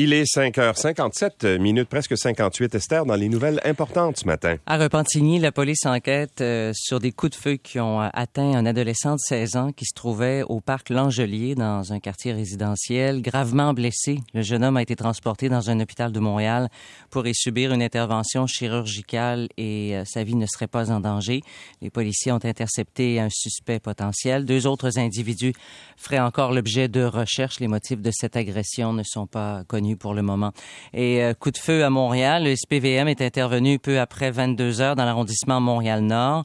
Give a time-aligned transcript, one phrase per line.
[0.00, 4.54] Il est 5h57 minutes, presque 58, Esther, dans les nouvelles importantes ce matin.
[4.64, 8.54] À Repentigny, la police enquête euh, sur des coups de feu qui ont euh, atteint
[8.54, 13.22] un adolescent de 16 ans qui se trouvait au parc L'Angelier, dans un quartier résidentiel,
[13.22, 14.20] gravement blessé.
[14.34, 16.68] Le jeune homme a été transporté dans un hôpital de Montréal
[17.10, 21.40] pour y subir une intervention chirurgicale et euh, sa vie ne serait pas en danger.
[21.82, 24.44] Les policiers ont intercepté un suspect potentiel.
[24.44, 25.54] Deux autres individus
[25.96, 27.58] feraient encore l'objet de recherches.
[27.58, 30.52] Les motifs de cette agression ne sont pas connus pour le moment.
[30.92, 34.96] Et euh, coup de feu à Montréal, le SPVM est intervenu peu après 22 heures
[34.96, 36.44] dans l'arrondissement Montréal-Nord.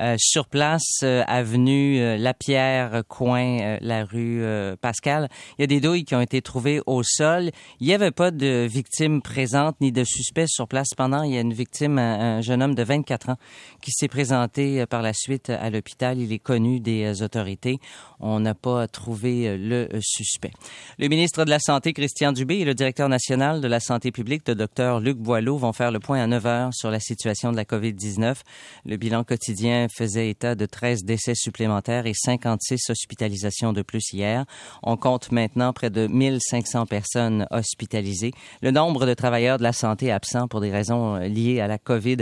[0.00, 4.42] Euh, sur place, euh, avenue Lapierre, coin la rue
[4.80, 7.50] Pascal, il y a des douilles qui ont été trouvées au sol.
[7.80, 10.88] Il n'y avait pas de victimes présentes ni de suspects sur place.
[10.96, 13.36] Pendant, il y a une victime, un, jeune homme de 24 ans,
[13.82, 16.18] qui s'est présenté par la suite à l'hôpital.
[16.18, 17.78] Il est connu des autorités.
[18.20, 20.52] On n'a pas trouvé le suspect.
[20.98, 24.42] Le ministre de la Santé, Christian Dubé, et le directeur national de la santé publique,
[24.46, 27.56] le docteur Luc Boileau, vont faire le point à 9 heures sur la situation de
[27.56, 28.34] la COVID-19.
[28.84, 34.44] Le bilan quotidien faisait état de 13 décès supplémentaires et 56 hospitalisations de plus hier.
[34.82, 38.32] On compte maintenant près de 1500 personnes hospitalisées.
[38.60, 42.18] Le nombre de travailleurs de la santé absents pour des raisons liées à la COVID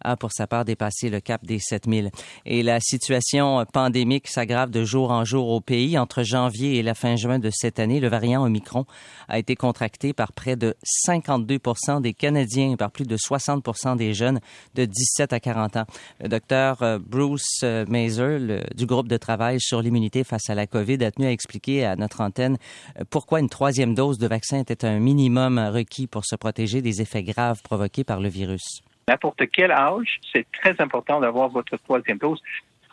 [0.00, 2.12] a pour sa part dépassé le cap des 7000.
[2.46, 5.98] Et la situation pandémique s'aggrave de jour en jour au pays.
[5.98, 8.86] Entre janvier et la fin juin de cette année, le variant Omicron
[9.26, 11.58] a été contracté par près de 52
[12.00, 14.40] des Canadiens et par plus de 60 des jeunes
[14.74, 15.84] de 17 à 40 ans.
[16.20, 18.40] Le docteur euh, Bruce euh, Mazer
[18.74, 21.96] du groupe de travail sur l'immunité face à la COVID a tenu à expliquer à
[21.96, 22.56] notre antenne
[22.98, 27.00] euh, pourquoi une troisième dose de vaccin était un minimum requis pour se protéger des
[27.00, 32.16] effets graves provoqués par le virus n'importe quel âge, c'est très important d'avoir votre troisième
[32.16, 32.40] dose,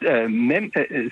[0.01, 0.69] même,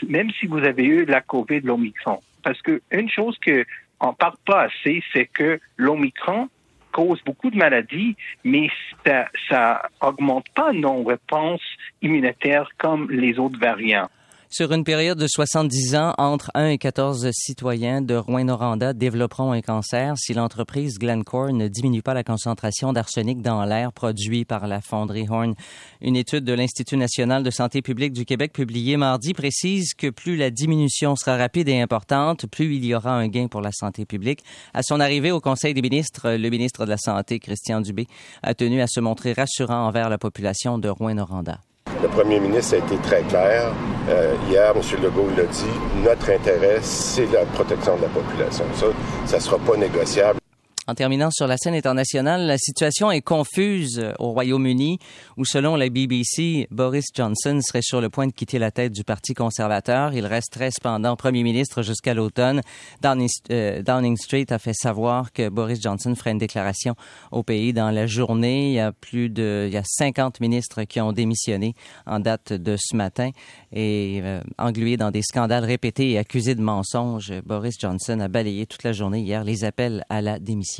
[0.09, 2.20] même si vous avez eu la COVID, l'Omicron.
[2.44, 3.66] Parce que une chose que
[4.00, 6.50] on parle pas assez, c'est que l'Omicron
[6.92, 8.69] cause beaucoup de maladies, mais
[9.06, 11.61] ça, ça augmente pas nos réponses
[12.02, 14.09] immunitaires comme les autres variants.
[14.52, 19.62] Sur une période de 70 ans, entre 1 et 14 citoyens de Rouen-Noranda développeront un
[19.62, 24.82] cancer si l'entreprise Glencore ne diminue pas la concentration d'arsenic dans l'air produit par la
[24.82, 25.54] fonderie Horn.
[26.02, 30.36] Une étude de l'Institut national de santé publique du Québec publiée mardi précise que plus
[30.36, 34.08] la diminution sera rapide et importante, plus il y aura un gain pour la santé
[34.08, 34.44] publique.
[34.74, 38.08] À son arrivée au Conseil des ministres, le ministre de la Santé, Christian Dubé,
[38.42, 41.60] a tenu à se montrer rassurant envers la population de Rouen-Noranda.
[42.02, 43.72] Le premier ministre a été très clair.
[44.10, 44.82] Euh, hier, M.
[45.04, 45.66] Legault l'a dit,
[46.04, 48.64] notre intérêt, c'est la protection de la population.
[48.74, 48.86] Ça,
[49.26, 50.40] ça ne sera pas négociable.
[50.89, 54.97] En terminant sur la scène internationale, la situation est confuse au Royaume-Uni,
[55.38, 59.03] où selon la BBC, Boris Johnson serait sur le point de quitter la tête du
[59.03, 60.16] Parti conservateur.
[60.16, 62.61] Il resterait cependant Premier ministre jusqu'à l'automne.
[63.03, 66.95] Downing, euh, Downing, Street a fait savoir que Boris Johnson ferait une déclaration
[67.31, 68.69] au pays dans la journée.
[68.69, 71.75] Il y a plus de, il y a 50 ministres qui ont démissionné
[72.07, 73.29] en date de ce matin
[73.71, 77.31] et euh, englué dans des scandales répétés et accusés de mensonges.
[77.45, 80.78] Boris Johnson a balayé toute la journée hier les appels à la démission.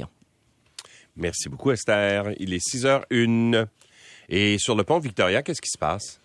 [1.15, 2.31] Merci beaucoup, Esther.
[2.39, 3.67] Il est 6h01.
[4.29, 6.21] Et sur le pont Victoria, qu'est-ce qui se passe?